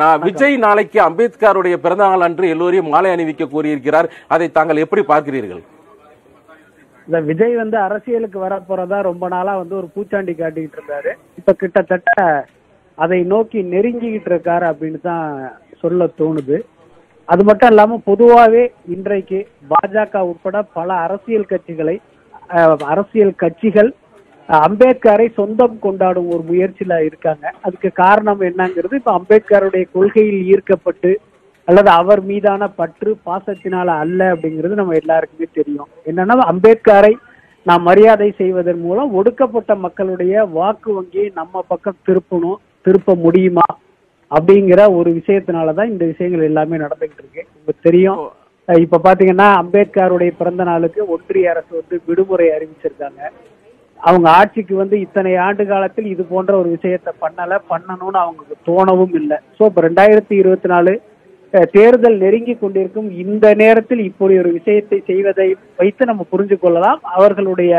[0.00, 4.08] நான் விஜய் நாளைக்கு அம்பேத்கருடைய பிறந்த நாள் அன்று எல்லோரையும் மாலை அணிவிக்க கூறியிருக்கிறார்.
[4.34, 5.62] அதை தாங்கள் எப்படி பார்க்கிறீர்கள்?
[7.08, 12.12] இந்த விஜய் வந்து அரசியலுக்கு வர போறதா ரொம்ப நாளா வந்து ஒரு பூச்சாண்டி காட்டிக்கிட்டு இருந்தாரு இப்ப கிட்டத்தட்ட
[12.98, 15.26] அதை நோக்கி நெருங்கிக்கிட்டு இருக்காரு அப்படின்னு தான்
[15.82, 16.58] சொல்ல தோணுது.
[17.32, 19.38] அது மட்டும் இல்லாம பொதுவாவே இன்றைக்கு
[19.72, 21.96] பாஜக உட்பட பல அரசியல் கட்சிகளை
[22.92, 23.90] அரசியல் கட்சிகள்
[24.48, 27.52] அம்பேத்கரை சொந்தம் கொண்டாடும் ஒரு முயற்சியில இருக்காங்க.
[27.62, 31.12] அதுக்கு காரணம் என்னங்கிறது இப்ப அம்பேத்கருடைய கொள்கையில் ஈர்க்கப்பட்டு
[31.64, 35.88] அல்லது அவர் மீதான பற்று பாசத்தினால அல்ல அப்படிங்கிறது நம்ம எல்லாருக்குமே தெரியும்.
[36.06, 37.12] என்னன்னா அம்பேத்கரை
[37.62, 43.68] நாம் மரியாதை செய்வதன் மூலம் ஒடுக்கப்பட்ட மக்களுடைய வாக்கு வங்கியை நம்ம பக்கம் திருப்பணும் திருப்ப முடியுமா
[44.30, 47.46] அப்படிங்கிற ஒரு விஷயத்தினாலதான் இந்த விஷயங்கள் எல்லாமே நடந்துகிட்டு இருக்கு.
[47.56, 48.28] உங்களுக்கு தெரியும்.
[48.68, 53.20] இப்ப பாத்தீங்கன்னா அம்பேத்கருடைய பிறந்த நாளுக்கு ஒன்றிய அரசு வந்து விடுமுறை அறிவிச்சிருக்காங்க.
[54.06, 59.38] அவங்க ஆட்சிக்கு வந்து இத்தனை ஆண்டு காலத்தில் இது போன்ற ஒரு விஷயத்த பண்ணல பண்ணணும்னு அவங்களுக்கு தோணவும் இல்லை.
[59.56, 60.94] சோ இப்ப ரெண்டாயிரத்தி இருபத்தி நாலு
[61.74, 65.48] தேர்தல் நெருங்கி கொண்டிருக்கும் இந்த நேரத்தில் இப்படி ஒரு விஷயத்தை செய்வதை
[65.80, 67.00] வைத்து நம்ம புரிஞ்சு கொள்ளலாம்.
[67.16, 67.74] அவர்களுடைய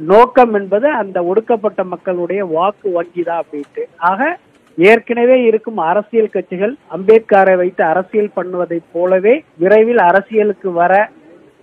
[0.00, 3.82] நோக்கம் என்பது அந்த ஒடுக்கப்பட்ட மக்களுடைய வாக்கு வங்கி தான் அப்படின்ட்டு.
[4.10, 4.20] ஆக
[4.78, 10.92] ஏற்கனவே இருக்கும் அரசியல் கட்சிகள் அம்பேத்கரை வைத்து அரசியல் பண்ணுவதைப் போலவே விரைவில் அரசியலுக்கு வர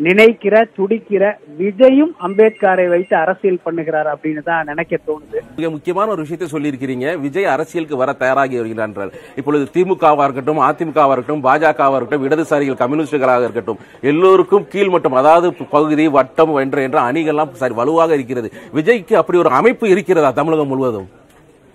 [0.08, 1.24] நினைக்கிற துடிக்கிற
[1.62, 5.40] விஜயும் அம்பேத்கரை வைத்து அரசியல் பண்ணுகிறார் அப்படின்னு தான் நினைக்க தோணுது.
[5.58, 7.08] மிக முக்கியமான ஒரு விஷயத்தை சொல்லியிருக்கிறீங்க.
[7.26, 13.82] விஜய் அரசியலுக்கு வர தயாராகி வருகிறார் இப்பொழுது திமுகவா இருக்கட்டும் அதிமுகவா இருக்கட்டும் பாஜகவா இருக்கட்டும் இடதுசாரிகள் கம்யூனிஸ்டுகளாக இருக்கட்டும்
[14.14, 18.50] எல்லோருக்கும் கீழ் மட்டும் அதாவது பகுதி வட்டம் என்ற என்ற அணிகள்லாம் சரி வலுவாக இருக்கிறது.
[18.80, 21.10] விஜய்க்கு அப்படி ஒரு அமைப்பு இருக்கிறதா தமிழகம் முழுவதும்?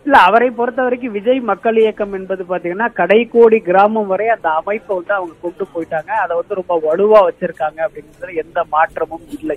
[0.07, 5.13] இல்ல அவரை பொறுத்த வரைக்கும் விஜய் மக்கள் இயக்கம் என்பது பாத்தீங்கன்னா கடைக்கோடி கிராமம் வரை அந்த அமைப்பை வந்து
[5.19, 6.11] அவங்க கொண்டு போயிட்டாங்க.
[6.23, 9.57] அதை வந்து ரொம்ப வலுவா வச்சிருக்காங்க அப்படிங்கிறதுல எந்த மாற்றமும் இல்லை.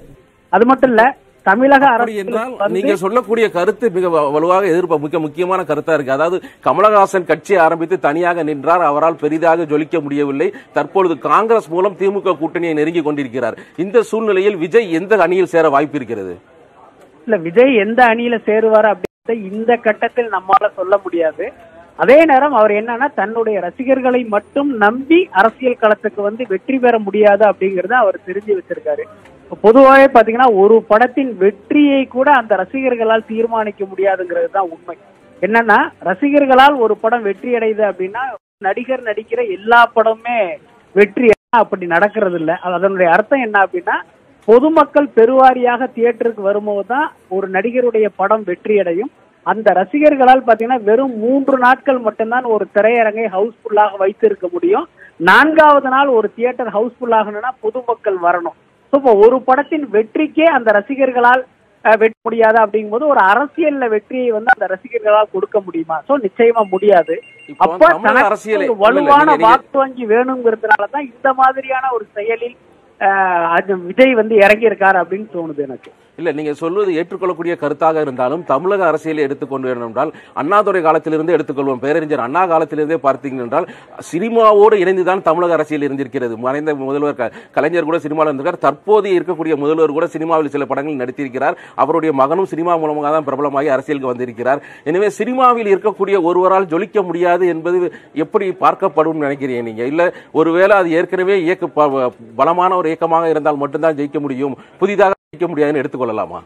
[0.56, 1.06] அது மட்டும் இல்ல
[1.50, 6.16] தமிழக அரசு என்றால் நீங்க சொல்லக்கூடிய கருத்து மிக வலுவாக எதிர்ப்பு மிக முக்கியமான கருத்தா இருக்கு.
[6.16, 8.84] அதாவது கமலஹாசன் கட்சி ஆரம்பித்து தனியாக நின்றார்.
[8.90, 10.48] அவரால் பெரிதாக ஜொலிக்க முடியவில்லை.
[10.78, 13.58] தற்பொழுது காங்கிரஸ் மூலம் திமுக கூட்டணியை நெருங்கி கொண்டிருக்கிறார்.
[13.86, 16.36] இந்த சூழ்நிலையில் விஜய் எந்த அணியில் சேர வாய்ப்பு இருக்கிறது?
[17.28, 18.90] இல்ல விஜய் எந்த அணியில சேருவார்
[19.50, 21.46] இந்த கட்டத்தில் நம்மால சொல்ல முடியாது.
[22.04, 27.96] அதே நேரம் அவர் என்னன்னா தன்னுடைய ரசிகர்களை மட்டும் நம்பி அரசியல் களத்துக்கு வந்து வெற்றி பெற முடியாது அப்படிங்கறத
[28.02, 29.06] அவர் தெரிஞ்சு வச்சிருக்காரு.
[29.64, 34.98] பொதுவாகவே பாத்தீங்கன்னா ஒரு படத்தின் வெற்றியை கூட அந்த ரசிகர்களால் தீர்மானிக்க முடியாதுங்கிறது தான் உண்மை.
[35.42, 35.80] என்னன்னா
[36.10, 38.24] ரசிகர்களால் ஒரு படம் வெற்றி அடையுது அப்படின்னா
[38.68, 40.40] நடிகர் நடிக்கிற எல்லா படமுமே
[40.96, 41.28] வெற்றி.
[41.58, 43.96] அப்படி நடக்கிறது இல்ல அதனுடைய அர்த்தம் என்ன அப்படின்னா
[44.48, 49.12] பொதுமக்கள் பெருவாரியாக தியேட்டருக்கு வரும்போது தான் ஒரு நடிகருடைய படம் வெற்றி அடையும்
[49.46, 54.86] அந்த ரசிகர்களால் பாத்தீங்கன்னா வெறும் மூன்று நாட்கள் மட்டும்தான் ஒரு திரையரங்கை ஹவுஸ்ஃபுல்லாக வைத்திருக்க முடியும்.
[55.20, 58.58] நான்காவது நாள் ஒரு தியேட்டர் ஹவுஸ்ஃபுல் ஆகணும்னா பொதுமக்கள் வரணும்.
[58.94, 61.44] இப்போ ஒரு படத்தின் வெற்றிக்கே அந்த ரசிகர்களால்
[62.02, 65.98] வெட்ட முடியாது அப்படிங்கும்போது ஒரு அரசியல்ல வெற்றியை வந்து அந்த ரசிகர்களால் கொடுக்க முடியுமா?
[66.08, 67.16] சோ நிச்சயமா முடியாது.
[67.66, 67.92] அப்ப
[68.86, 72.58] வலுவான வாக்கு வங்கி வேணுங்கிறதுனால தான் இந்த மாதிரியான ஒரு செயலில்
[73.50, 75.92] அது விஜய் வந்து இறங்கி இருக்காரு அப்படின்னு தோணுது எனக்கு.
[76.18, 81.76] இல்ல நீங்க சொல்வது ஏற்றுக்கொள்ளக்கூடிய கருத்தாக இருந்தாலும் தமிழக அரசியலை எடுத்துக்கொண்டு என்றால் அண்ணாதுரை காலத்திலிருந்து எடுத்துக்கொள்வோம்.
[81.76, 83.70] பேரறிஞர் அண்ணா காலத்திலிருந்தே பார்த்தீங்க என்றால்
[84.12, 86.38] சினிமாவோடு இணைந்துதான் தமிழக அரசியல் இருந்திருக்கிறது.
[86.38, 88.58] மறைந்த முதல்வர் க- கலைஞர் கூட சினிமாவில் இருந்திருக்கார்.
[88.58, 91.58] தற்போது இருக்கக்கூடிய முதல்வர் கூட சினிமாவில் சில படங்கள் நடித்திருக்கிறார்.
[91.76, 94.64] அவருடைய மகனும் சினிமா மூலமாக தான் பிரபலமாகி அரசியலுக்கு வந்திருக்கிறார்.
[94.84, 99.84] எனவே சினிமாவில் இருக்கக்கூடிய ஒருவரால் ஜொலிக்க முடியாது என்பது எப்படி பார்க்கப்படும் நினைக்கிறீங்க நீங்க?
[99.84, 104.58] இல்ல ஒருவேளை அது ஏற்கனவே இயக்க ப- பலமான ஒரு இயக்கமாக இருந்தால் மட்டும்தான் ஜெயிக்க முடியும்.
[104.80, 105.16] புதிதாக
[105.52, 106.40] முடியாதுன்னு எடுத்துக்கொள்ளலாமா?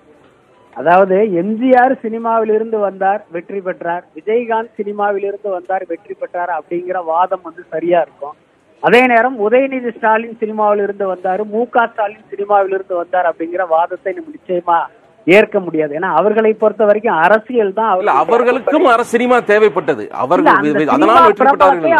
[0.75, 4.03] அதாவது எம்ஜிஆர் சினிமாவிலிருந்து வந்தார் வெற்றி பெற்றார்.
[4.17, 8.35] விஜயகாந்த் சினிமாவிலிருந்து வந்தார் வெற்றி பெற்றார் அப்படிங்கிற வாதம் வந்து சரியா இருக்கும்.
[8.83, 14.79] அதே நேரம் உதயநிதி ஸ்டாலின் சினிமாவிலிருந்து வந்தாரு மு க ஸ்டாலின் சினிமாவிலிருந்து வந்தார் அப்படிங்கிற வாதத்தை நம்ம நிச்சயமா
[15.27, 15.91] ஏற்க முடியாது.
[15.97, 17.91] ஏன்னா அவர்களை பொறுத்த வரைக்கும் அரசியல் தான்
[18.23, 20.05] அவர்களுக்கும் அரசு சினிமா தேவைப்பட்டது.
[20.23, 20.55] அவர்கள்.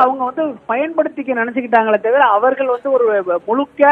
[0.05, 3.05] அவங்க வந்து பயன்படுத்திக்க நினைச்சுக்கிட்டாங்களே தவிர அவர்கள் வந்து ஒரு
[3.49, 3.83] முழுக்க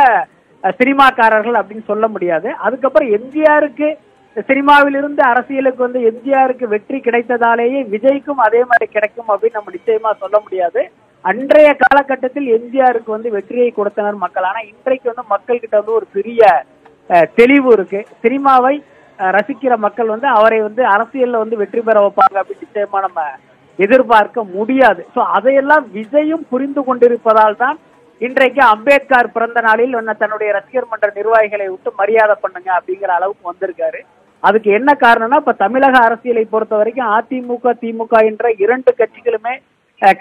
[0.74, 2.50] சினிமாக்காரர்கள் அப்படின்னு சொல்ல முடியாது.
[2.66, 3.90] அதுக்கப்புறம் எம்ஜிஆருக்கு
[4.50, 10.81] சினிமாவிலிருந்து அரசியலுக்கு வந்து எம்ஜிஆருக்கு வெற்றி கிடைத்ததாலேயே விஜய்க்கும் அதே மாதிரி கிடைக்கும் அப்படின்னு நம்ம நிச்சயமா சொல்ல முடியாது.
[11.25, 14.45] அன்றைய காலகட்டத்தில் எம்ஜிஆருக்கு வந்து வெற்றியை கொடுத்தனர் மக்கள்.
[14.45, 16.42] ஆனா இன்றைக்கு வந்து மக்கள் கிட்ட வந்து ஒரு பெரிய
[17.10, 18.00] அஹ், தெளிவு இருக்கு.
[18.24, 18.74] சினிமாவை
[19.19, 23.22] ரசிக்கிற மக்கள் வந்து அவரை வந்து அரசியல்ல வந்து வெற்றி பெற வைப்பாங்க அப்படின்னு நிச்சயமா நம்ம
[23.80, 25.01] எதிர்பார்க்க முடியாது.
[25.13, 27.78] சோ அதையெல்லாம் விஜயும் புரிந்து கொண்டிருப்பதால் தான்
[28.27, 34.00] இன்றைக்கு அம்பேத்கர் பிறந்த நாளில் தன்னுடைய ரசிகர் மன்ற நிர்வாகிகளை விட்டு மரியாதை பண்ணுங்க அப்படிங்கிற அளவுக்கு வந்திருக்காரு.
[34.44, 39.54] அதுக்கு என்ன காரணம்னா இப்ப தமிழக அரசியலை பொறுத்த வரைக்கும் அதிமுக திமுக என்ற இரண்டு கட்சிகளுமே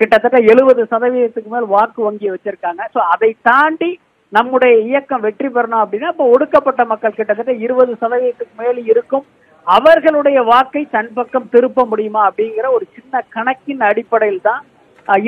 [0.01, 2.83] கிட்டத்தட்ட எழுபது சதவீதத்துக்கு மேல் வாக்கு வங்கி வச்சிருக்காங்க.
[2.95, 3.91] சோ அதை தாண்டி
[4.33, 9.27] நம்முடைய இயக்கம் வெற்றி பெறணும் அப்படின்னா இப்ப ஒடுக்கப்பட்ட மக்கள் கிட்டத்தட்ட இருபது சதவீதத்துக்கு மேல் இருக்கும்.
[9.67, 14.63] அவர்களுடைய வாக்கை தன் பக்கம் திருப்ப முடியுமா அப்படிங்கிற ஒரு சின்ன கணக்கின் அடிப்படையில் தான்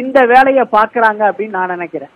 [0.05, 2.15] இந்த வேலையை பாக்குறாங்க அப்படின்னு நான் நினைக்கிறேன்.